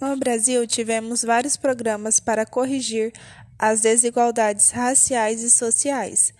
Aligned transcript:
No 0.00 0.16
Brasil, 0.16 0.66
tivemos 0.66 1.22
vários 1.22 1.58
programas 1.58 2.18
para 2.18 2.46
corrigir 2.46 3.12
as 3.58 3.82
desigualdades 3.82 4.70
raciais 4.70 5.42
e 5.42 5.50
sociais. 5.50 6.32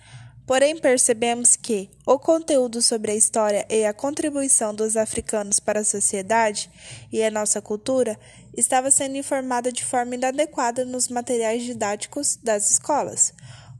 Porém, 0.47 0.75
percebemos 0.79 1.55
que 1.55 1.87
o 2.03 2.17
conteúdo 2.17 2.81
sobre 2.81 3.11
a 3.11 3.15
história 3.15 3.63
e 3.69 3.85
a 3.85 3.93
contribuição 3.93 4.73
dos 4.73 4.97
africanos 4.97 5.59
para 5.59 5.81
a 5.81 5.85
sociedade 5.85 6.71
e 7.11 7.23
a 7.23 7.29
nossa 7.29 7.61
cultura 7.61 8.19
estava 8.57 8.89
sendo 8.89 9.15
informado 9.15 9.71
de 9.71 9.85
forma 9.85 10.15
inadequada 10.15 10.83
nos 10.83 11.07
materiais 11.07 11.61
didáticos 11.61 12.39
das 12.41 12.71
escolas. 12.71 13.31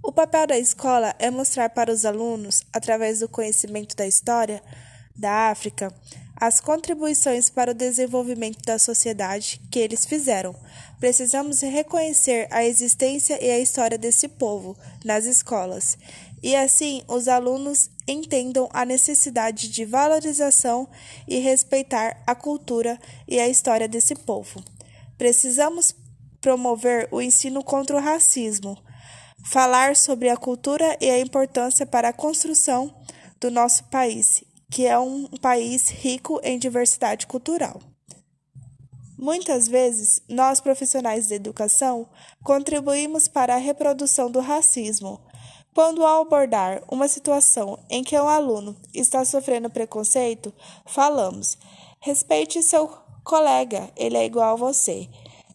O 0.03 0.11
papel 0.11 0.45
da 0.45 0.59
escola 0.59 1.15
é 1.17 1.31
mostrar 1.31 1.71
para 1.71 1.91
os 1.91 2.05
alunos, 2.05 2.61
através 2.71 3.21
do 3.21 3.27
conhecimento 3.27 3.95
da 3.95 4.05
história 4.05 4.61
da 5.15 5.49
África, 5.49 5.93
as 6.41 6.59
contribuições 6.59 7.51
para 7.51 7.69
o 7.69 7.75
desenvolvimento 7.75 8.63
da 8.65 8.79
sociedade 8.79 9.61
que 9.69 9.77
eles 9.77 10.05
fizeram. 10.05 10.55
Precisamos 10.99 11.61
reconhecer 11.61 12.47
a 12.49 12.65
existência 12.65 13.37
e 13.39 13.51
a 13.51 13.59
história 13.59 13.95
desse 13.95 14.27
povo 14.27 14.75
nas 15.05 15.25
escolas, 15.25 15.99
e 16.41 16.55
assim 16.55 17.03
os 17.07 17.27
alunos 17.27 17.91
entendam 18.07 18.67
a 18.73 18.83
necessidade 18.83 19.69
de 19.69 19.85
valorização 19.85 20.89
e 21.27 21.37
respeitar 21.37 22.23
a 22.25 22.33
cultura 22.33 22.99
e 23.27 23.39
a 23.39 23.47
história 23.47 23.87
desse 23.87 24.15
povo. 24.15 24.63
Precisamos 25.19 25.93
promover 26.41 27.07
o 27.11 27.21
ensino 27.21 27.63
contra 27.63 27.95
o 27.95 28.01
racismo, 28.01 28.75
falar 29.45 29.95
sobre 29.95 30.27
a 30.29 30.37
cultura 30.37 30.97
e 30.99 31.07
a 31.07 31.19
importância 31.19 31.85
para 31.85 32.09
a 32.09 32.13
construção 32.13 32.91
do 33.39 33.51
nosso 33.51 33.83
país 33.85 34.43
que 34.71 34.87
é 34.87 34.97
um 34.97 35.27
país 35.41 35.89
rico 35.89 36.39
em 36.41 36.57
diversidade 36.57 37.27
cultural. 37.27 37.81
Muitas 39.17 39.67
vezes, 39.67 40.21
nós 40.27 40.61
profissionais 40.61 41.27
da 41.27 41.35
educação 41.35 42.07
contribuímos 42.41 43.27
para 43.27 43.53
a 43.53 43.59
reprodução 43.59 44.31
do 44.31 44.39
racismo. 44.39 45.19
Quando 45.75 46.05
ao 46.05 46.21
abordar 46.21 46.81
uma 46.89 47.07
situação 47.07 47.77
em 47.89 48.03
que 48.03 48.19
um 48.19 48.27
aluno 48.27 48.75
está 48.93 49.23
sofrendo 49.25 49.69
preconceito, 49.69 50.53
falamos: 50.85 51.57
respeite 51.99 52.63
seu 52.63 52.87
colega, 53.23 53.91
ele 53.95 54.17
é 54.17 54.25
igual 54.25 54.53
a 54.53 54.55
você. 54.55 55.07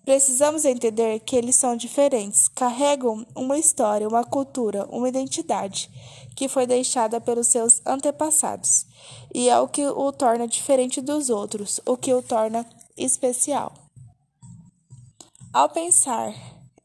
Precisamos 0.06 0.64
entender 0.64 1.18
que 1.18 1.34
eles 1.34 1.56
são 1.56 1.76
diferentes, 1.76 2.46
carregam 2.46 3.26
uma 3.34 3.58
história, 3.58 4.06
uma 4.06 4.22
cultura, 4.22 4.86
uma 4.88 5.08
identidade 5.08 5.90
que 6.36 6.46
foi 6.46 6.64
deixada 6.64 7.20
pelos 7.20 7.48
seus 7.48 7.82
antepassados, 7.84 8.86
e 9.34 9.48
é 9.48 9.58
o 9.58 9.66
que 9.66 9.84
o 9.84 10.12
torna 10.12 10.46
diferente 10.46 11.00
dos 11.00 11.28
outros, 11.28 11.80
o 11.84 11.96
que 11.96 12.14
o 12.14 12.22
torna 12.22 12.64
especial. 12.96 13.74
Ao 15.52 15.68
pensar 15.68 16.32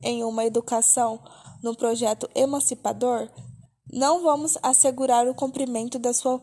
em 0.01 0.23
uma 0.23 0.43
educação 0.43 1.19
num 1.61 1.75
projeto 1.75 2.27
emancipador, 2.33 3.29
não 3.93 4.23
vamos 4.23 4.57
assegurar 4.63 5.27
o 5.27 5.35
cumprimento 5.35 5.99
da 5.99 6.11
sua 6.11 6.41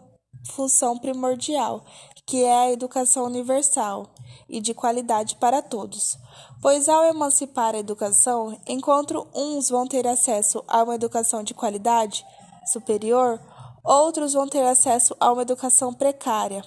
função 0.53 0.97
primordial, 0.97 1.85
que 2.29 2.45
é 2.45 2.55
a 2.55 2.71
educação 2.71 3.25
universal 3.25 4.07
e 4.51 4.61
de 4.61 4.75
qualidade 4.75 5.37
para 5.37 5.63
todos. 5.63 6.19
Pois 6.61 6.87
ao 6.87 7.07
emancipar 7.07 7.75
a 7.75 7.79
educação, 7.79 8.55
enquanto 8.67 9.27
uns 9.35 9.71
vão 9.71 9.87
ter 9.87 10.07
acesso 10.07 10.63
a 10.69 10.83
uma 10.83 10.95
educação 10.95 11.43
de 11.43 11.55
qualidade 11.55 12.27
superior, 12.71 13.41
outros 13.83 14.35
vão 14.35 14.47
ter 14.47 14.63
acesso 14.63 15.17
a 15.19 15.33
uma 15.33 15.41
educação 15.41 15.95
precária, 15.95 16.63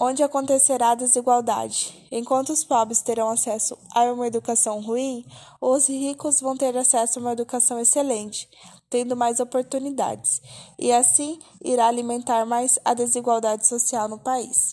onde 0.00 0.22
acontecerá 0.22 0.92
a 0.92 0.94
desigualdade. 0.94 2.08
Enquanto 2.10 2.54
os 2.54 2.64
pobres 2.64 3.02
terão 3.02 3.28
acesso 3.28 3.76
a 3.94 4.04
uma 4.04 4.26
educação 4.26 4.80
ruim, 4.80 5.26
os 5.60 5.88
ricos 5.88 6.40
vão 6.40 6.56
ter 6.56 6.74
acesso 6.74 7.18
a 7.18 7.22
uma 7.22 7.32
educação 7.32 7.78
excelente, 7.78 8.48
tendo 8.94 9.16
mais 9.16 9.40
oportunidades, 9.40 10.40
e 10.78 10.92
assim 10.92 11.40
irá 11.60 11.88
alimentar 11.88 12.46
mais 12.46 12.78
a 12.84 12.94
desigualdade 12.94 13.66
social 13.66 14.08
no 14.08 14.20
país. 14.20 14.72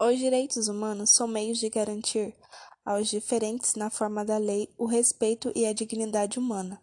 Os 0.00 0.18
direitos 0.18 0.66
humanos 0.66 1.10
são 1.10 1.28
meios 1.28 1.58
de 1.58 1.68
garantir 1.68 2.34
aos 2.86 3.08
diferentes 3.08 3.74
na 3.74 3.90
forma 3.90 4.24
da 4.24 4.38
lei 4.38 4.66
o 4.78 4.86
respeito 4.86 5.52
e 5.54 5.66
a 5.66 5.74
dignidade 5.74 6.38
humana, 6.38 6.80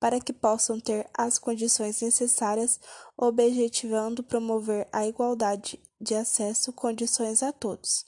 para 0.00 0.18
que 0.18 0.32
possam 0.32 0.80
ter 0.80 1.06
as 1.12 1.38
condições 1.38 2.00
necessárias, 2.00 2.80
objetivando 3.18 4.22
promover 4.22 4.88
a 4.90 5.06
igualdade 5.06 5.78
de 6.00 6.14
acesso 6.14 6.72
condições 6.72 7.42
a 7.42 7.52
todos 7.52 8.07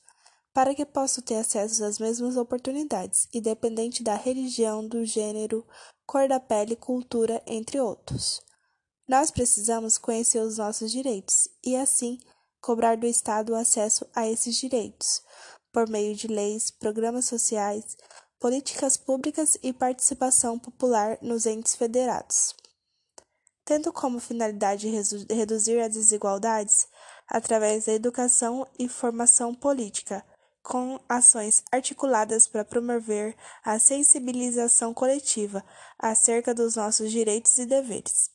para 0.52 0.74
que 0.74 0.84
possam 0.84 1.22
ter 1.22 1.36
acesso 1.36 1.84
às 1.84 1.98
mesmas 1.98 2.36
oportunidades, 2.36 3.28
independente 3.32 4.02
da 4.02 4.14
religião, 4.14 4.86
do 4.86 5.04
gênero, 5.04 5.66
cor 6.04 6.28
da 6.28 6.40
pele, 6.40 6.74
cultura, 6.74 7.42
entre 7.46 7.80
outros. 7.80 8.40
Nós 9.08 9.30
precisamos 9.30 9.98
conhecer 9.98 10.40
os 10.40 10.58
nossos 10.58 10.90
direitos 10.90 11.48
e, 11.64 11.76
assim, 11.76 12.18
cobrar 12.60 12.96
do 12.96 13.06
Estado 13.06 13.52
o 13.52 13.56
acesso 13.56 14.06
a 14.14 14.28
esses 14.28 14.56
direitos, 14.56 15.22
por 15.72 15.88
meio 15.88 16.14
de 16.14 16.26
leis, 16.26 16.70
programas 16.70 17.24
sociais, 17.24 17.96
políticas 18.38 18.96
públicas 18.96 19.56
e 19.62 19.72
participação 19.72 20.58
popular 20.58 21.18
nos 21.20 21.46
entes 21.46 21.74
federados. 21.74 22.54
Tendo 23.64 23.92
como 23.92 24.18
finalidade 24.18 24.88
reduzir 24.88 25.80
as 25.80 25.92
desigualdades 25.92 26.88
através 27.28 27.84
da 27.84 27.92
educação 27.92 28.66
e 28.78 28.88
formação 28.88 29.54
política, 29.54 30.24
com 30.62 31.00
ações 31.08 31.62
articuladas 31.72 32.46
para 32.46 32.64
promover 32.64 33.34
a 33.64 33.78
sensibilização 33.78 34.92
coletiva 34.92 35.64
acerca 35.98 36.54
dos 36.54 36.76
nossos 36.76 37.10
direitos 37.10 37.56
e 37.58 37.66
deveres. 37.66 38.30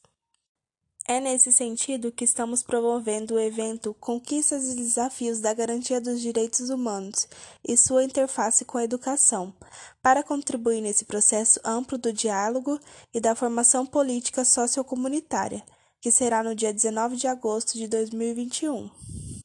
É 1.08 1.20
nesse 1.20 1.52
sentido 1.52 2.12
que 2.12 2.24
estamos 2.24 2.64
promovendo 2.64 3.36
o 3.36 3.40
evento 3.40 3.94
Conquistas 4.00 4.64
e 4.70 4.76
Desafios 4.76 5.40
da 5.40 5.54
Garantia 5.54 6.02
dos 6.02 6.20
Direitos 6.20 6.72
Humanos 6.72 7.28
e 7.64 7.78
sua 7.78 8.04
interface 8.04 8.66
com 8.66 8.80
a 8.80 8.84
educação, 8.84 9.54
para 10.02 10.24
contribuir 10.24 10.82
nesse 10.82 11.06
processo 11.06 11.60
amplo 11.64 11.96
do 11.96 12.12
diálogo 12.12 12.80
e 13.14 13.20
da 13.20 13.36
formação 13.36 13.86
política 13.86 14.44
sociocomunitária, 14.44 15.64
que 16.02 16.10
será 16.10 16.42
no 16.42 16.56
dia 16.56 16.74
19 16.74 17.18
de 17.18 17.28
agosto 17.28 17.78
de 17.78 17.88
2021. 17.88 19.45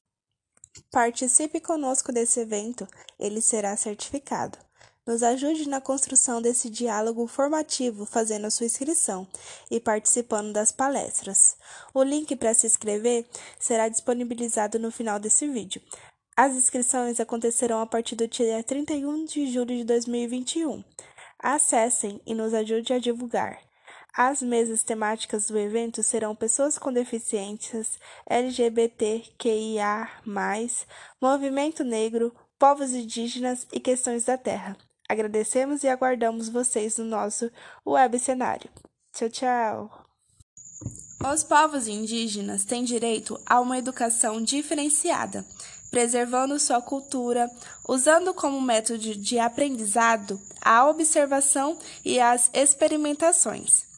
Participe 0.90 1.60
conosco 1.60 2.12
desse 2.12 2.40
evento, 2.40 2.86
ele 3.18 3.40
será 3.40 3.76
certificado. 3.76 4.58
Nos 5.06 5.22
ajude 5.22 5.68
na 5.68 5.80
construção 5.80 6.40
desse 6.40 6.70
diálogo 6.70 7.26
formativo 7.26 8.06
fazendo 8.06 8.46
a 8.46 8.50
sua 8.50 8.66
inscrição 8.66 9.26
e 9.70 9.80
participando 9.80 10.52
das 10.52 10.70
palestras. 10.70 11.56
O 11.92 12.02
link 12.02 12.36
para 12.36 12.54
se 12.54 12.66
inscrever 12.66 13.26
será 13.58 13.88
disponibilizado 13.88 14.78
no 14.78 14.90
final 14.90 15.18
desse 15.18 15.48
vídeo. 15.48 15.82
As 16.36 16.52
inscrições 16.54 17.18
acontecerão 17.18 17.80
a 17.80 17.86
partir 17.86 18.14
do 18.14 18.28
dia 18.28 18.62
31 18.62 19.24
de 19.24 19.50
julho 19.50 19.76
de 19.76 19.84
2021. 19.84 20.84
Acessem 21.38 22.20
e 22.24 22.34
nos 22.34 22.54
ajude 22.54 22.92
a 22.92 22.98
divulgar. 22.98 23.69
As 24.16 24.42
mesas 24.42 24.82
temáticas 24.82 25.46
do 25.46 25.58
evento 25.58 26.02
serão 26.02 26.34
pessoas 26.34 26.76
com 26.76 26.92
deficiências, 26.92 27.98
LGBTQIA, 28.26 30.08
movimento 31.20 31.84
negro, 31.84 32.34
povos 32.58 32.92
indígenas 32.92 33.66
e 33.72 33.78
questões 33.78 34.24
da 34.24 34.36
terra. 34.36 34.76
Agradecemos 35.08 35.82
e 35.82 35.88
aguardamos 35.88 36.48
vocês 36.48 36.98
no 36.98 37.04
nosso 37.04 37.50
web 37.86 38.18
cenário. 38.18 38.70
Tchau, 39.12 39.28
tchau! 39.28 40.06
Os 41.32 41.44
povos 41.44 41.86
indígenas 41.86 42.64
têm 42.64 42.82
direito 42.82 43.38
a 43.44 43.60
uma 43.60 43.76
educação 43.76 44.40
diferenciada, 44.40 45.44
preservando 45.90 46.58
sua 46.58 46.80
cultura, 46.80 47.50
usando 47.88 48.32
como 48.32 48.60
método 48.60 49.14
de 49.16 49.38
aprendizado 49.38 50.40
a 50.62 50.88
observação 50.88 51.76
e 52.04 52.18
as 52.18 52.48
experimentações. 52.54 53.89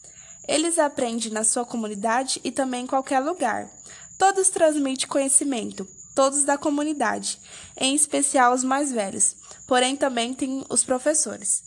Eles 0.46 0.78
aprendem 0.78 1.30
na 1.30 1.44
sua 1.44 1.64
comunidade 1.64 2.40
e 2.42 2.50
também 2.50 2.84
em 2.84 2.86
qualquer 2.86 3.20
lugar. 3.20 3.68
Todos 4.18 4.50
transmitem 4.50 5.08
conhecimento, 5.08 5.86
todos 6.14 6.44
da 6.44 6.58
comunidade, 6.58 7.38
em 7.76 7.94
especial 7.94 8.52
os 8.52 8.64
mais 8.64 8.92
velhos, 8.92 9.36
porém 9.66 9.96
também 9.96 10.34
tem 10.34 10.64
os 10.68 10.84
professores. 10.84 11.62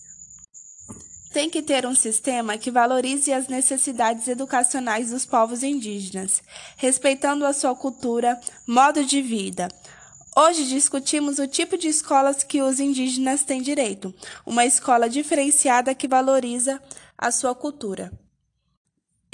Tem 1.34 1.50
que 1.50 1.62
ter 1.62 1.86
um 1.86 1.94
sistema 1.94 2.58
que 2.58 2.72
valorize 2.72 3.34
as 3.34 3.50
necessidades 3.50 4.28
educacionais 4.28 5.10
dos 5.10 5.26
povos 5.26 5.64
indígenas, 5.64 6.42
respeitando 6.78 7.46
a 7.46 7.52
sua 7.52 7.76
cultura, 7.76 8.40
modo 8.66 9.04
de 9.04 9.22
vida. 9.22 9.68
Hoje 10.38 10.66
discutimos 10.66 11.40
o 11.40 11.48
tipo 11.48 11.78
de 11.78 11.90
escolas 11.90 12.44
que 12.44 12.62
os 12.62 12.80
indígenas 12.80 13.44
têm 13.44 13.62
direito, 13.62 14.14
uma 14.46 14.66
escola 14.66 15.10
diferenciada 15.10 15.96
que 15.96 16.08
valoriza 16.08 16.82
a 17.18 17.32
sua 17.32 17.54
cultura. 17.54 18.12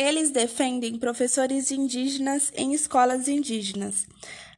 Eles 0.01 0.31
defendem 0.31 0.97
professores 0.97 1.69
indígenas 1.69 2.51
em 2.55 2.73
escolas 2.73 3.27
indígenas. 3.27 4.07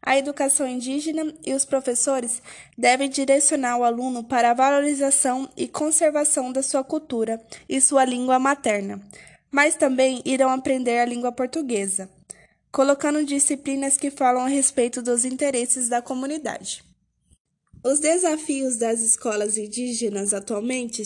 A 0.01 0.17
educação 0.17 0.65
indígena 0.65 1.33
e 1.45 1.53
os 1.53 1.65
professores 1.65 2.41
devem 2.77 3.09
direcionar 3.09 3.77
o 3.77 3.83
aluno 3.83 4.23
para 4.23 4.51
a 4.51 4.53
valorização 4.53 5.49
e 5.57 5.67
conservação 5.67 6.49
da 6.49 6.63
sua 6.63 6.81
cultura 6.81 7.45
e 7.67 7.81
sua 7.81 8.05
língua 8.05 8.39
materna, 8.39 9.01
mas 9.51 9.75
também 9.75 10.21
irão 10.23 10.49
aprender 10.49 10.99
a 10.99 11.05
língua 11.05 11.33
portuguesa, 11.33 12.09
colocando 12.71 13.25
disciplinas 13.25 13.97
que 13.97 14.09
falam 14.09 14.45
a 14.45 14.47
respeito 14.47 15.01
dos 15.01 15.25
interesses 15.25 15.89
da 15.89 16.01
comunidade. 16.01 16.85
Os 17.83 17.99
desafios 17.99 18.77
das 18.77 19.01
escolas 19.01 19.57
indígenas 19.57 20.33
atualmente 20.33 21.03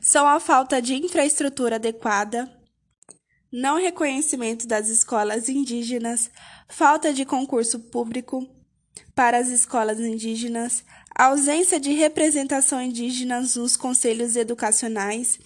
são 0.00 0.26
a 0.26 0.40
falta 0.40 0.82
de 0.82 0.96
infraestrutura 0.96 1.76
adequada, 1.76 2.57
não 3.50 3.78
reconhecimento 3.78 4.66
das 4.66 4.88
escolas 4.88 5.48
indígenas, 5.48 6.30
falta 6.68 7.12
de 7.12 7.24
concurso 7.24 7.80
público 7.80 8.46
para 9.14 9.38
as 9.38 9.48
escolas 9.48 9.98
indígenas, 9.98 10.84
ausência 11.14 11.80
de 11.80 11.92
representação 11.92 12.80
indígena 12.80 13.40
nos 13.40 13.76
conselhos 13.76 14.36
educacionais, 14.36 15.38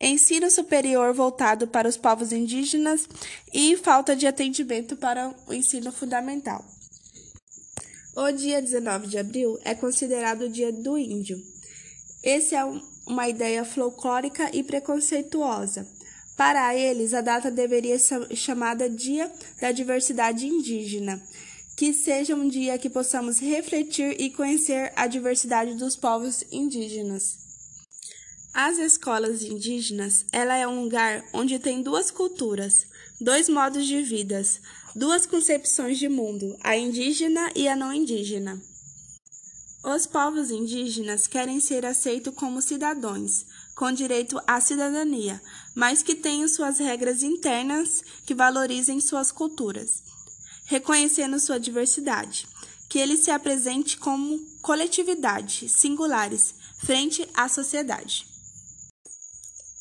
ensino 0.00 0.50
superior 0.50 1.14
voltado 1.14 1.68
para 1.68 1.88
os 1.88 1.96
povos 1.96 2.32
indígenas 2.32 3.08
e 3.52 3.76
falta 3.76 4.16
de 4.16 4.26
atendimento 4.26 4.96
para 4.96 5.32
o 5.46 5.54
ensino 5.54 5.92
fundamental. 5.92 6.64
O 8.16 8.30
dia 8.32 8.60
19 8.60 9.06
de 9.06 9.18
abril 9.18 9.58
é 9.64 9.74
considerado 9.74 10.42
o 10.42 10.48
Dia 10.48 10.72
do 10.72 10.98
Índio. 10.98 11.36
Esse 12.22 12.54
é 12.54 12.64
uma 13.06 13.28
ideia 13.28 13.64
folclórica 13.64 14.50
e 14.54 14.62
preconceituosa 14.62 15.93
para 16.36 16.74
eles, 16.74 17.14
a 17.14 17.20
data 17.20 17.50
deveria 17.50 17.98
ser 17.98 18.34
chamada 18.36 18.90
Dia 18.90 19.30
da 19.60 19.70
Diversidade 19.70 20.46
Indígena, 20.46 21.22
que 21.76 21.92
seja 21.92 22.34
um 22.34 22.48
dia 22.48 22.78
que 22.78 22.90
possamos 22.90 23.38
refletir 23.38 24.20
e 24.20 24.30
conhecer 24.30 24.92
a 24.96 25.06
diversidade 25.06 25.74
dos 25.74 25.96
povos 25.96 26.44
indígenas. 26.50 27.36
As 28.52 28.78
escolas 28.78 29.42
indígenas, 29.42 30.26
ela 30.32 30.56
é 30.56 30.66
um 30.66 30.82
lugar 30.84 31.24
onde 31.32 31.58
tem 31.58 31.82
duas 31.82 32.10
culturas, 32.10 32.86
dois 33.20 33.48
modos 33.48 33.86
de 33.86 34.02
vida, 34.02 34.40
duas 34.94 35.26
concepções 35.26 35.98
de 35.98 36.08
mundo, 36.08 36.56
a 36.62 36.76
indígena 36.76 37.50
e 37.54 37.66
a 37.66 37.74
não 37.74 37.92
indígena. 37.92 38.60
Os 39.84 40.06
povos 40.06 40.50
indígenas 40.50 41.26
querem 41.26 41.60
ser 41.60 41.84
aceitos 41.84 42.34
como 42.34 42.62
cidadãos, 42.62 43.44
com 43.74 43.90
direito 43.90 44.40
à 44.46 44.60
cidadania, 44.60 45.40
mas 45.74 46.02
que 46.02 46.14
tenham 46.14 46.46
suas 46.46 46.78
regras 46.78 47.22
internas 47.22 48.02
que 48.24 48.34
valorizem 48.34 49.00
suas 49.00 49.32
culturas, 49.32 50.02
reconhecendo 50.66 51.40
sua 51.40 51.58
diversidade, 51.58 52.46
que 52.88 52.98
ele 52.98 53.16
se 53.16 53.30
apresente 53.30 53.98
como 53.98 54.38
coletividade, 54.62 55.68
singulares, 55.68 56.54
frente 56.78 57.28
à 57.34 57.48
sociedade. 57.48 58.26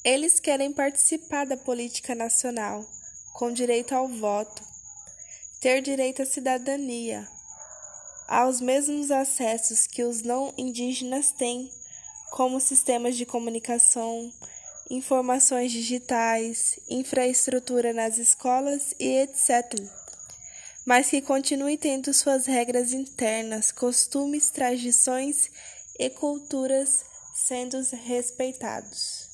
Eles 0.03 0.39
querem 0.39 0.73
participar 0.73 1.45
da 1.45 1.55
política 1.55 2.15
nacional, 2.15 2.85
com 3.33 3.53
direito 3.53 3.93
ao 3.93 4.07
voto, 4.07 4.61
ter 5.61 5.81
direito 5.81 6.21
à 6.21 6.25
cidadania, 6.25 7.27
aos 8.27 8.59
mesmos 8.59 9.11
acessos 9.11 9.87
que 9.87 10.03
os 10.03 10.21
não 10.21 10.53
indígenas 10.57 11.31
têm 11.31 11.69
como 12.33 12.59
sistemas 12.59 13.15
de 13.15 13.27
comunicação, 13.27 14.33
informações 14.89 15.71
digitais, 15.71 16.79
infraestrutura 16.89 17.93
nas 17.93 18.17
escolas 18.17 18.95
e 18.99 19.19
etc. 19.19 19.79
Mas 20.83 21.11
que 21.11 21.21
continue 21.21 21.77
tendo 21.77 22.11
suas 22.11 22.47
regras 22.47 22.91
internas, 22.91 23.71
costumes, 23.71 24.49
tradições 24.49 25.51
e 25.99 26.09
culturas 26.09 27.05
sendo 27.35 27.79
respeitados. 28.03 29.29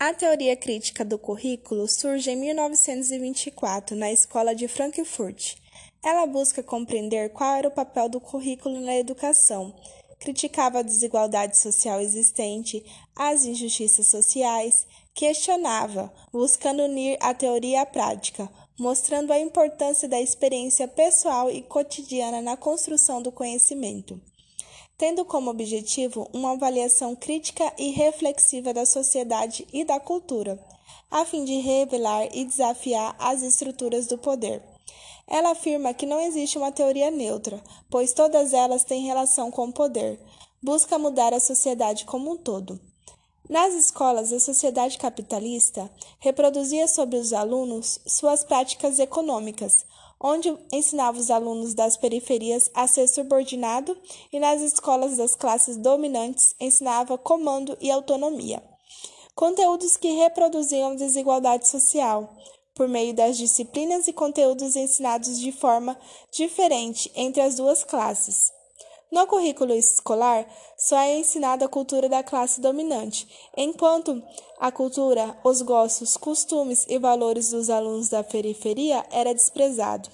A 0.00 0.14
teoria 0.14 0.56
crítica 0.56 1.04
do 1.04 1.18
currículo 1.18 1.86
surge 1.86 2.30
em 2.30 2.36
1924 2.36 3.94
na 3.94 4.10
Escola 4.10 4.54
de 4.54 4.66
Frankfurt. 4.68 5.56
Ela 6.02 6.24
busca 6.24 6.62
compreender 6.62 7.28
qual 7.34 7.56
era 7.56 7.68
o 7.68 7.72
papel 7.72 8.08
do 8.08 8.20
currículo 8.22 8.80
na 8.80 8.96
educação 8.96 9.74
criticava 10.18 10.80
a 10.80 10.82
desigualdade 10.82 11.56
social 11.56 12.00
existente, 12.00 12.84
as 13.14 13.44
injustiças 13.44 14.06
sociais, 14.06 14.86
questionava, 15.14 16.12
buscando 16.32 16.82
unir 16.82 17.16
a 17.20 17.34
teoria 17.34 17.82
à 17.82 17.86
prática, 17.86 18.48
mostrando 18.78 19.32
a 19.32 19.40
importância 19.40 20.08
da 20.08 20.20
experiência 20.20 20.86
pessoal 20.86 21.50
e 21.50 21.62
cotidiana 21.62 22.40
na 22.40 22.56
construção 22.56 23.20
do 23.20 23.32
conhecimento, 23.32 24.20
tendo 24.96 25.24
como 25.24 25.50
objetivo 25.50 26.28
uma 26.32 26.52
avaliação 26.52 27.16
crítica 27.16 27.72
e 27.76 27.90
reflexiva 27.90 28.72
da 28.72 28.86
sociedade 28.86 29.66
e 29.72 29.84
da 29.84 29.98
cultura, 29.98 30.58
a 31.10 31.24
fim 31.24 31.44
de 31.44 31.58
revelar 31.58 32.28
e 32.32 32.44
desafiar 32.44 33.16
as 33.18 33.42
estruturas 33.42 34.06
do 34.06 34.18
poder. 34.18 34.62
Ela 35.28 35.50
afirma 35.50 35.92
que 35.92 36.06
não 36.06 36.20
existe 36.20 36.56
uma 36.56 36.72
teoria 36.72 37.10
neutra, 37.10 37.62
pois 37.90 38.14
todas 38.14 38.52
elas 38.54 38.82
têm 38.82 39.06
relação 39.06 39.50
com 39.50 39.66
o 39.66 39.72
poder. 39.72 40.18
Busca 40.62 40.98
mudar 40.98 41.34
a 41.34 41.40
sociedade 41.40 42.06
como 42.06 42.32
um 42.32 42.36
todo. 42.36 42.80
Nas 43.48 43.74
escolas, 43.74 44.32
a 44.32 44.40
sociedade 44.40 44.98
capitalista 44.98 45.90
reproduzia 46.18 46.88
sobre 46.88 47.16
os 47.16 47.32
alunos 47.32 47.98
suas 48.06 48.44
práticas 48.44 48.98
econômicas, 48.98 49.86
onde 50.20 50.54
ensinava 50.72 51.18
os 51.18 51.30
alunos 51.30 51.74
das 51.74 51.96
periferias 51.96 52.70
a 52.74 52.86
ser 52.86 53.06
subordinado, 53.06 53.96
e 54.32 54.38
nas 54.40 54.60
escolas 54.60 55.16
das 55.16 55.34
classes 55.34 55.76
dominantes 55.76 56.54
ensinava 56.60 57.16
comando 57.16 57.76
e 57.80 57.90
autonomia. 57.90 58.62
Conteúdos 59.34 59.96
que 59.96 60.10
reproduziam 60.10 60.96
desigualdade 60.96 61.68
social, 61.68 62.34
por 62.78 62.86
meio 62.86 63.12
das 63.12 63.36
disciplinas 63.36 64.06
e 64.06 64.12
conteúdos 64.12 64.76
ensinados 64.76 65.40
de 65.40 65.50
forma 65.50 65.98
diferente 66.30 67.10
entre 67.16 67.42
as 67.42 67.56
duas 67.56 67.82
classes. 67.82 68.52
No 69.10 69.26
currículo 69.26 69.74
escolar, 69.74 70.46
só 70.76 70.96
é 70.96 71.18
ensinada 71.18 71.64
a 71.64 71.68
cultura 71.68 72.08
da 72.08 72.22
classe 72.22 72.60
dominante, 72.60 73.26
enquanto 73.56 74.22
a 74.60 74.70
cultura, 74.70 75.36
os 75.42 75.60
gostos, 75.60 76.16
costumes 76.16 76.86
e 76.88 76.98
valores 76.98 77.50
dos 77.50 77.68
alunos 77.68 78.08
da 78.08 78.22
periferia 78.22 79.04
era 79.10 79.34
desprezado. 79.34 80.08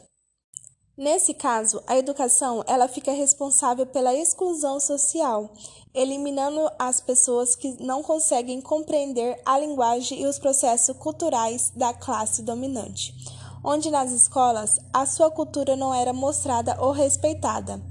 Nesse 0.96 1.34
caso, 1.34 1.82
a 1.88 1.96
educação 1.96 2.62
ela 2.68 2.86
fica 2.86 3.10
responsável 3.10 3.84
pela 3.84 4.14
exclusão 4.14 4.78
social, 4.78 5.50
eliminando 5.92 6.70
as 6.78 7.00
pessoas 7.00 7.56
que 7.56 7.82
não 7.82 8.00
conseguem 8.00 8.60
compreender 8.60 9.36
a 9.44 9.58
linguagem 9.58 10.22
e 10.22 10.26
os 10.26 10.38
processos 10.38 10.96
culturais 10.96 11.72
da 11.74 11.92
classe 11.92 12.42
dominante, 12.42 13.12
onde 13.64 13.90
nas 13.90 14.12
escolas 14.12 14.78
a 14.92 15.04
sua 15.04 15.32
cultura 15.32 15.74
não 15.74 15.92
era 15.92 16.12
mostrada 16.12 16.76
ou 16.80 16.92
respeitada. 16.92 17.82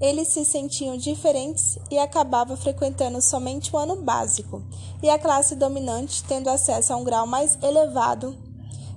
Eles 0.00 0.26
se 0.26 0.44
sentiam 0.44 0.96
diferentes 0.96 1.78
e 1.92 1.96
acabavam 1.96 2.56
frequentando 2.56 3.22
somente 3.22 3.72
o 3.72 3.78
ano 3.78 4.02
básico, 4.02 4.64
e 5.00 5.08
a 5.08 5.18
classe 5.18 5.54
dominante 5.54 6.24
tendo 6.24 6.50
acesso 6.50 6.92
a 6.92 6.96
um 6.96 7.04
grau 7.04 7.24
mais 7.24 7.56
elevado 7.62 8.36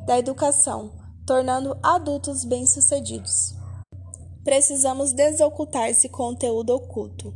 da 0.08 0.18
educação 0.18 1.00
tornando 1.26 1.78
adultos 1.82 2.44
bem-sucedidos. 2.44 3.61
Precisamos 4.44 5.12
desocultar 5.12 5.90
esse 5.90 6.10
conteúdo 6.10 6.72
oculto. 6.76 7.34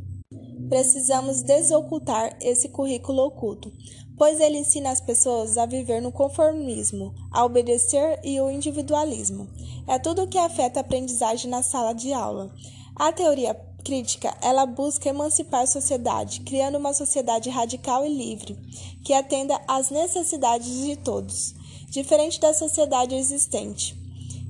Precisamos 0.68 1.42
desocultar 1.42 2.36
esse 2.40 2.68
currículo 2.68 3.26
oculto, 3.26 3.72
pois 4.18 4.40
ele 4.40 4.58
ensina 4.58 4.90
as 4.90 5.00
pessoas 5.00 5.56
a 5.56 5.66
viver 5.66 6.02
no 6.02 6.10
conformismo, 6.10 7.14
a 7.30 7.44
obedecer 7.44 8.18
e 8.24 8.40
o 8.40 8.50
individualismo. 8.50 9.48
É 9.86 9.98
tudo 9.98 10.26
que 10.26 10.38
afeta 10.38 10.80
a 10.80 10.82
aprendizagem 10.82 11.48
na 11.48 11.62
sala 11.62 11.92
de 11.92 12.12
aula. 12.12 12.52
A 12.96 13.12
teoria 13.12 13.54
crítica, 13.84 14.36
ela 14.42 14.66
busca 14.66 15.08
emancipar 15.08 15.62
a 15.62 15.66
sociedade, 15.66 16.40
criando 16.40 16.76
uma 16.76 16.92
sociedade 16.92 17.48
radical 17.50 18.04
e 18.04 18.08
livre, 18.08 18.58
que 19.04 19.12
atenda 19.12 19.60
às 19.68 19.90
necessidades 19.90 20.84
de 20.84 20.96
todos 20.96 21.54
diferente 21.88 22.40
da 22.40 22.52
sociedade 22.52 23.14
existente, 23.14 23.96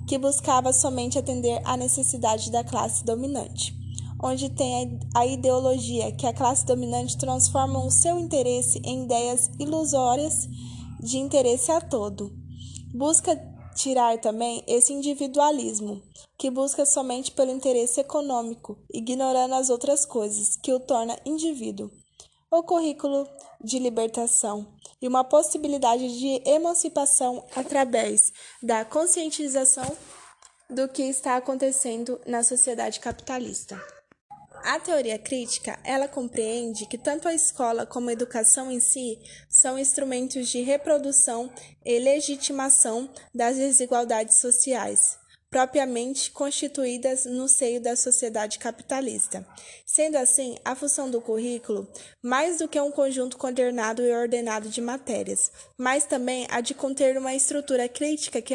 que 0.06 0.18
buscava 0.18 0.72
somente 0.72 1.18
atender 1.18 1.60
à 1.64 1.76
necessidade 1.76 2.50
da 2.50 2.62
classe 2.62 3.04
dominante, 3.04 3.74
onde 4.22 4.48
tem 4.48 5.00
a 5.14 5.26
ideologia 5.26 6.12
que 6.12 6.26
a 6.26 6.32
classe 6.32 6.64
dominante 6.64 7.18
transforma 7.18 7.84
o 7.84 7.90
seu 7.90 8.18
interesse 8.18 8.80
em 8.84 9.04
ideias 9.04 9.50
ilusórias 9.58 10.48
de 11.00 11.18
interesse 11.18 11.70
a 11.70 11.80
todo. 11.80 12.32
Busca 12.94 13.36
tirar 13.74 14.18
também 14.18 14.62
esse 14.66 14.92
individualismo, 14.92 16.00
que 16.38 16.50
busca 16.50 16.86
somente 16.86 17.30
pelo 17.30 17.52
interesse 17.52 18.00
econômico, 18.00 18.78
ignorando 18.92 19.54
as 19.54 19.68
outras 19.68 20.04
coisas 20.06 20.56
que 20.56 20.72
o 20.72 20.80
torna 20.80 21.18
indivíduo. 21.26 21.90
O 22.58 22.62
currículo 22.62 23.28
de 23.62 23.78
libertação 23.78 24.66
e 25.00 25.06
uma 25.06 25.24
possibilidade 25.24 26.18
de 26.18 26.42
emancipação 26.48 27.44
através 27.54 28.32
da 28.62 28.84
conscientização 28.84 29.96
do 30.68 30.88
que 30.88 31.02
está 31.02 31.36
acontecendo 31.36 32.20
na 32.26 32.42
sociedade 32.42 32.98
capitalista. 32.98 33.80
A 34.64 34.80
teoria 34.80 35.18
crítica, 35.18 35.78
ela 35.84 36.08
compreende 36.08 36.86
que 36.86 36.98
tanto 36.98 37.28
a 37.28 37.34
escola 37.34 37.86
como 37.86 38.08
a 38.08 38.12
educação 38.12 38.70
em 38.70 38.80
si 38.80 39.18
são 39.48 39.78
instrumentos 39.78 40.48
de 40.48 40.62
reprodução 40.62 41.52
e 41.84 41.98
legitimação 41.98 43.08
das 43.32 43.56
desigualdades 43.56 44.38
sociais, 44.38 45.18
propriamente 45.50 46.30
constituídas 46.30 47.24
no 47.24 47.48
seio 47.48 47.80
da 47.80 47.96
sociedade 47.96 48.58
capitalista. 48.58 49.46
Sendo 49.84 50.16
assim, 50.16 50.56
a 50.64 50.74
função 50.74 51.10
do 51.10 51.20
currículo, 51.20 51.88
mais 52.22 52.58
do 52.58 52.68
que 52.68 52.80
um 52.80 52.90
conjunto 52.90 53.36
coordenado 53.36 54.02
e 54.02 54.12
ordenado 54.12 54.68
de 54.68 54.80
matérias, 54.80 55.50
mas 55.78 56.04
também 56.04 56.46
a 56.50 56.60
de 56.60 56.74
conter 56.74 57.16
uma 57.16 57.34
estrutura 57.34 57.88
crítica 57.88 58.42
que 58.42 58.54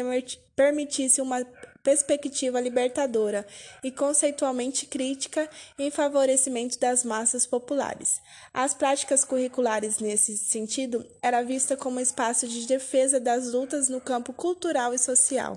permitisse 0.54 1.20
uma 1.20 1.44
perspectiva 1.82 2.60
libertadora 2.60 3.46
e 3.82 3.90
conceitualmente 3.90 4.86
crítica 4.86 5.48
em 5.78 5.90
favorecimento 5.90 6.78
das 6.78 7.02
massas 7.02 7.44
populares. 7.44 8.20
As 8.54 8.72
práticas 8.72 9.24
curriculares 9.24 9.98
nesse 9.98 10.36
sentido 10.36 11.04
era 11.20 11.42
vista 11.42 11.76
como 11.76 11.98
espaço 11.98 12.46
de 12.46 12.66
defesa 12.66 13.18
das 13.18 13.52
lutas 13.52 13.88
no 13.88 14.00
campo 14.00 14.32
cultural 14.32 14.94
e 14.94 14.98
social. 14.98 15.56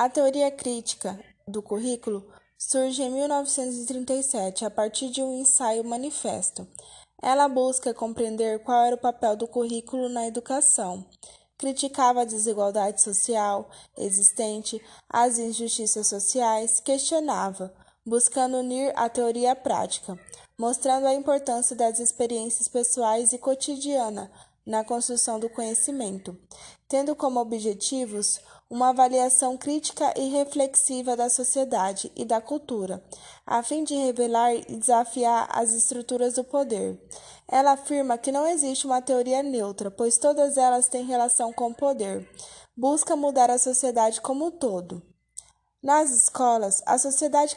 A 0.00 0.08
teoria 0.08 0.48
crítica 0.48 1.18
do 1.44 1.60
currículo 1.60 2.24
surge 2.56 3.02
em 3.02 3.10
1937 3.10 4.64
a 4.64 4.70
partir 4.70 5.10
de 5.10 5.20
um 5.20 5.40
ensaio 5.40 5.82
manifesto. 5.82 6.64
Ela 7.20 7.48
busca 7.48 7.92
compreender 7.92 8.60
qual 8.60 8.84
era 8.84 8.94
o 8.94 9.00
papel 9.00 9.34
do 9.34 9.48
currículo 9.48 10.08
na 10.08 10.24
educação. 10.24 11.04
Criticava 11.56 12.20
a 12.20 12.24
desigualdade 12.24 13.02
social 13.02 13.68
existente, 13.96 14.80
as 15.10 15.36
injustiças 15.36 16.06
sociais, 16.06 16.78
questionava, 16.78 17.74
buscando 18.06 18.58
unir 18.58 18.92
a 18.94 19.08
teoria 19.08 19.50
à 19.50 19.56
prática, 19.56 20.16
mostrando 20.56 21.08
a 21.08 21.14
importância 21.14 21.74
das 21.74 21.98
experiências 21.98 22.68
pessoais 22.68 23.32
e 23.32 23.38
cotidiana 23.38 24.30
na 24.68 24.84
construção 24.84 25.40
do 25.40 25.48
conhecimento, 25.48 26.38
tendo 26.86 27.16
como 27.16 27.40
objetivos 27.40 28.38
uma 28.68 28.90
avaliação 28.90 29.56
crítica 29.56 30.12
e 30.14 30.28
reflexiva 30.28 31.16
da 31.16 31.30
sociedade 31.30 32.12
e 32.14 32.22
da 32.22 32.38
cultura, 32.38 33.02
a 33.46 33.62
fim 33.62 33.82
de 33.82 33.94
revelar 33.94 34.54
e 34.54 34.76
desafiar 34.76 35.48
as 35.50 35.72
estruturas 35.72 36.34
do 36.34 36.44
poder. 36.44 37.00
Ela 37.48 37.72
afirma 37.72 38.18
que 38.18 38.30
não 38.30 38.46
existe 38.46 38.86
uma 38.86 39.00
teoria 39.00 39.42
neutra, 39.42 39.90
pois 39.90 40.18
todas 40.18 40.58
elas 40.58 40.86
têm 40.86 41.06
relação 41.06 41.50
com 41.50 41.70
o 41.70 41.74
poder. 41.74 42.28
Busca 42.76 43.16
mudar 43.16 43.50
a 43.50 43.56
sociedade 43.56 44.20
como 44.20 44.48
um 44.48 44.50
todo. 44.50 45.02
Nas 45.82 46.10
escolas, 46.10 46.82
a 46.84 46.98
sociedade 46.98 47.56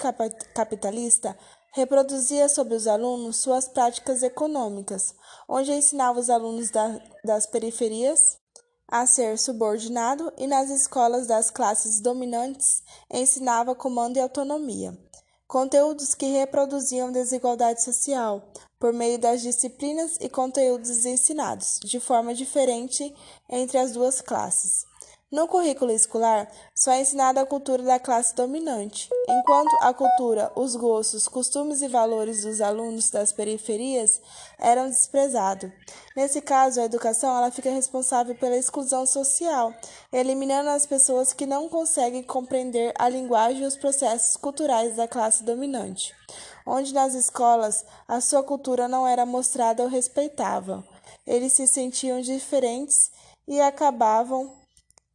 capitalista 0.54 1.38
reproduzia 1.74 2.50
sobre 2.50 2.76
os 2.76 2.88
alunos 2.88 3.38
suas 3.38 3.68
práticas 3.68 4.24
econômicas, 4.24 5.16
onde 5.48 5.72
ensinava 5.72 6.20
os 6.20 6.30
alunos 6.30 6.70
da, 6.70 7.00
das 7.24 7.46
periferias 7.46 8.38
a 8.88 9.06
ser 9.06 9.40
subordinado 9.40 10.34
e 10.38 10.46
nas 10.46 10.70
escolas 10.70 11.26
das 11.26 11.50
classes 11.50 12.02
dominantes 12.02 12.84
ensinava 13.10 13.74
comando 13.74 14.18
e 14.18 14.20
autonomia. 14.20 14.98
Conteúdos 15.48 16.14
que 16.14 16.26
reproduziam 16.26 17.12
desigualdade 17.12 17.84
social 17.84 18.52
por 18.78 18.92
meio 18.92 19.18
das 19.18 19.42
disciplinas 19.42 20.18
e 20.20 20.28
conteúdos 20.28 21.06
ensinados 21.06 21.80
de 21.84 22.00
forma 22.00 22.34
diferente 22.34 23.14
entre 23.50 23.78
as 23.78 23.92
duas 23.92 24.20
classes. 24.22 24.91
No 25.32 25.48
currículo 25.48 25.94
escolar, 25.94 26.52
só 26.76 26.92
é 26.92 27.00
ensinada 27.00 27.40
a 27.40 27.46
cultura 27.46 27.82
da 27.84 27.98
classe 27.98 28.36
dominante, 28.36 29.08
enquanto 29.30 29.74
a 29.80 29.94
cultura, 29.94 30.52
os 30.58 30.76
gostos, 30.76 31.26
costumes 31.26 31.82
e 31.82 31.88
valores 31.88 32.44
dos 32.44 32.60
alunos 32.60 33.10
das 33.10 33.32
periferias 33.32 34.20
eram 34.60 34.90
desprezados. 34.90 35.72
Nesse 36.18 36.42
caso, 36.42 36.82
a 36.82 36.84
educação 36.84 37.34
ela 37.38 37.50
fica 37.50 37.70
responsável 37.70 38.36
pela 38.36 38.58
exclusão 38.58 39.06
social, 39.06 39.74
eliminando 40.12 40.70
as 40.70 40.86
pessoas 40.86 41.32
que 41.32 41.46
não 41.46 41.70
conseguem 41.70 42.24
compreender 42.24 42.94
a 43.00 43.08
linguagem 43.08 43.64
e 43.64 43.66
os 43.66 43.78
processos 43.78 44.36
culturais 44.36 44.98
da 44.98 45.08
classe 45.08 45.46
dominante, 45.46 46.14
onde 46.68 46.94
nas 46.94 47.14
escolas 47.14 47.86
a 48.06 48.20
sua 48.20 48.44
cultura 48.44 48.86
não 48.90 49.08
era 49.08 49.26
mostrada 49.26 49.82
ou 49.82 49.88
respeitável. 49.88 50.84
Eles 51.26 51.54
se 51.54 51.66
sentiam 51.68 52.20
diferentes 52.20 53.10
e 53.48 53.62
acabavam 53.62 54.60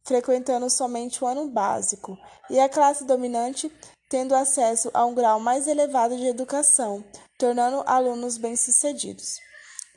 frequentando 0.07 0.69
somente 0.69 1.21
o 1.21 1.27
ano 1.27 1.49
básico, 1.49 2.17
e 2.49 2.57
a 2.59 2.69
classe 2.69 3.03
dominante 3.03 3.69
tendo 4.09 4.33
acesso 4.33 4.89
a 4.93 5.05
um 5.05 5.13
grau 5.13 5.37
mais 5.37 5.67
elevado 5.67 6.15
de 6.15 6.25
educação, 6.25 7.03
tornando 7.37 7.83
alunos 7.85 8.37
bem-sucedidos. 8.37 9.35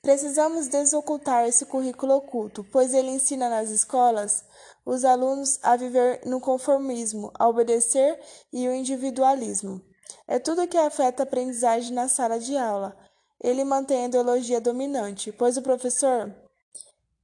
Precisamos 0.02 0.66
desocultar 0.66 1.46
esse 1.46 1.64
currículo 1.64 2.16
oculto, 2.16 2.66
pois 2.72 2.92
ele 2.92 3.10
ensina 3.10 3.48
nas 3.48 3.70
escolas 3.70 4.44
os 4.84 5.04
alunos 5.04 5.60
a 5.62 5.76
viver 5.76 6.22
no 6.26 6.40
conformismo, 6.40 7.30
a 7.38 7.48
obedecer 7.48 8.18
e 8.52 8.66
o 8.66 8.74
individualismo. 8.74 9.80
É 10.26 10.40
tudo 10.40 10.66
que 10.66 10.76
afeta 10.76 11.22
a 11.22 11.24
aprendizagem 11.24 11.92
na 11.92 12.08
sala 12.08 12.40
de 12.40 12.56
aula. 12.56 12.96
Ele 13.40 13.62
mantém 13.62 14.04
a 14.04 14.06
ideologia 14.06 14.60
dominante, 14.60 15.30
pois 15.30 15.56
o 15.56 15.62
professor 15.62 16.34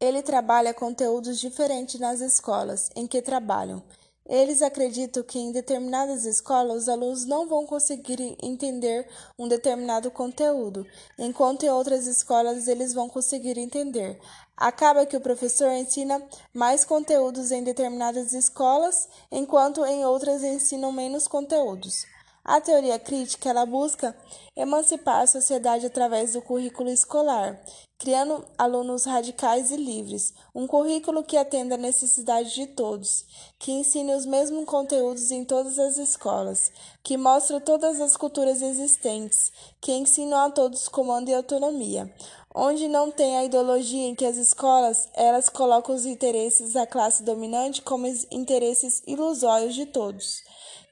ele 0.01 0.23
trabalha 0.23 0.75
conteúdos 0.75 1.41
diferentes 1.41 1.99
nas 1.99 2.21
escolas 2.21 2.91
em 2.95 3.07
que 3.07 3.23
trabalham. 3.23 3.83
Eles 4.29 4.61
acreditam 4.61 5.23
que 5.23 5.39
em 5.39 5.53
determinadas 5.53 6.25
escolas 6.25 6.83
os 6.83 6.89
alunos 6.89 7.25
não 7.25 7.47
vão 7.47 7.65
conseguir 7.65 8.37
entender 8.43 9.09
um 9.39 9.47
determinado 9.47 10.11
conteúdo, 10.11 10.85
enquanto 11.17 11.63
em 11.63 11.71
outras 11.71 12.09
escolas 12.09 12.67
eles 12.67 12.93
vão 12.93 13.09
conseguir 13.09 13.57
entender. 13.57 14.19
Acaba 14.57 15.07
que 15.07 15.17
o 15.17 15.21
professor 15.21 15.71
ensina 15.71 16.21
mais 16.53 16.85
conteúdos 16.85 17.53
em 17.53 17.63
determinadas 17.63 18.33
escolas, 18.33 19.09
enquanto 19.31 19.85
em 19.87 20.05
outras 20.05 20.43
ensinam 20.43 20.91
menos 20.91 21.29
conteúdos. 21.29 22.05
A 22.45 22.61
teoria 22.61 22.99
crítica 22.99 23.51
ela 23.51 23.67
busca 23.67 24.17
emancipar 24.57 25.23
a 25.23 25.27
sociedade 25.27 25.87
através 25.87 26.33
do 26.33 26.43
currículo 26.43 26.89
escolar, 26.89 27.61
criando 27.99 28.45
alunos 28.59 29.05
radicais 29.05 29.71
e 29.71 29.77
livres, 29.77 30.35
um 30.55 30.67
currículo 30.67 31.25
que 31.25 31.37
atenda 31.37 31.77
à 31.77 31.79
necessidade 31.79 32.55
de 32.55 32.67
todos, 32.67 33.25
que 33.59 33.73
ensine 33.73 34.15
os 34.15 34.27
mesmos 34.27 34.67
conteúdos 34.67 35.31
em 35.31 35.45
todas 35.45 35.79
as 35.79 35.97
escolas, 35.97 36.71
que 37.03 37.17
mostre 37.17 37.59
todas 37.61 38.01
as 38.01 38.17
culturas 38.17 38.61
existentes, 38.61 39.51
que 39.81 39.93
ensinam 39.93 40.39
a 40.39 40.51
todos 40.51 40.89
comando 40.89 41.31
e 41.31 41.35
autonomia, 41.35 42.13
onde 42.55 42.87
não 42.87 43.11
tem 43.11 43.37
a 43.39 43.45
ideologia 43.45 44.09
em 44.09 44.15
que 44.15 44.27
as 44.27 44.37
escolas 44.37 45.09
elas 45.15 45.49
colocam 45.49 45.95
os 45.95 46.05
interesses 46.05 46.75
da 46.75 46.87
classe 46.87 47.23
dominante 47.23 47.81
como 47.81 48.07
interesses 48.31 49.03
ilusórios 49.07 49.75
de 49.75 49.87
todos, 49.87 50.43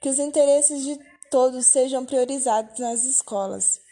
que 0.01 0.09
os 0.09 0.19
interesses 0.19 0.83
de 0.83 0.99
todos 1.31 1.67
sejam 1.67 2.05
priorizados 2.05 2.79
nas 2.79 3.05
escolas. 3.05 3.84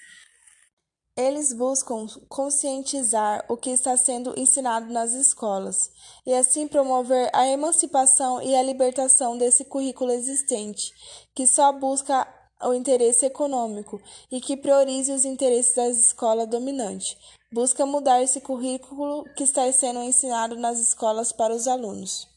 Eles 1.14 1.52
buscam 1.52 2.07
conscientizar 2.26 3.45
o 3.47 3.54
que 3.54 3.69
está 3.69 3.95
sendo 3.99 4.33
ensinado 4.35 4.90
nas 4.90 5.12
escolas 5.12 5.90
e 6.25 6.33
assim 6.33 6.66
promover 6.66 7.28
a 7.35 7.47
emancipação 7.47 8.40
e 8.40 8.54
a 8.54 8.62
libertação 8.62 9.37
desse 9.37 9.62
currículo 9.66 10.11
existente, 10.11 10.90
que 11.35 11.47
só 11.47 11.71
busca 11.71 12.26
o 12.62 12.73
interesse 12.73 13.26
econômico 13.26 14.00
e 14.31 14.40
que 14.40 14.57
priorize 14.57 15.12
os 15.12 15.26
interesses 15.26 15.75
da 15.75 15.87
escola 15.88 16.47
dominante. 16.47 17.19
Busca 17.52 17.85
mudar 17.85 18.23
esse 18.23 18.40
currículo 18.40 19.25
que 19.37 19.45
está 19.45 19.71
sendo 19.71 20.00
ensinado 20.00 20.57
nas 20.57 20.78
escolas 20.78 21.31
para 21.31 21.54
os 21.54 21.69
alunos. 21.69 22.32